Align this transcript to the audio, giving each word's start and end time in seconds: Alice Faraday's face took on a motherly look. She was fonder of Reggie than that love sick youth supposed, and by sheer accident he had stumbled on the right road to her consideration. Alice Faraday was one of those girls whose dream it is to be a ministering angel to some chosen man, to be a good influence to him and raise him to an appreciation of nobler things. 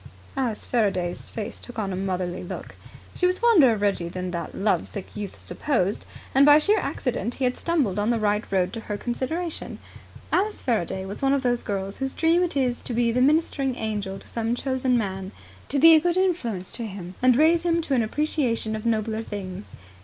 Alice 0.35 0.65
Faraday's 0.65 1.29
face 1.29 1.59
took 1.59 1.77
on 1.77 1.93
a 1.93 1.95
motherly 1.95 2.43
look. 2.43 2.73
She 3.13 3.27
was 3.27 3.37
fonder 3.37 3.71
of 3.71 3.81
Reggie 3.83 4.09
than 4.09 4.31
that 4.31 4.55
love 4.55 4.87
sick 4.87 5.15
youth 5.15 5.37
supposed, 5.45 6.07
and 6.33 6.43
by 6.43 6.57
sheer 6.57 6.79
accident 6.79 7.35
he 7.35 7.43
had 7.43 7.55
stumbled 7.55 7.99
on 7.99 8.09
the 8.09 8.17
right 8.17 8.43
road 8.51 8.73
to 8.73 8.79
her 8.79 8.97
consideration. 8.97 9.77
Alice 10.31 10.59
Faraday 10.63 11.05
was 11.05 11.21
one 11.21 11.33
of 11.33 11.43
those 11.43 11.61
girls 11.61 11.97
whose 11.97 12.15
dream 12.15 12.41
it 12.41 12.57
is 12.57 12.81
to 12.81 12.95
be 12.95 13.11
a 13.11 13.21
ministering 13.21 13.75
angel 13.75 14.17
to 14.17 14.27
some 14.27 14.55
chosen 14.55 14.97
man, 14.97 15.33
to 15.69 15.77
be 15.77 15.93
a 15.93 16.01
good 16.01 16.17
influence 16.17 16.71
to 16.71 16.87
him 16.87 17.13
and 17.21 17.35
raise 17.35 17.61
him 17.61 17.79
to 17.83 17.93
an 17.93 18.01
appreciation 18.01 18.75
of 18.75 18.87
nobler 18.87 19.21
things. 19.21 19.75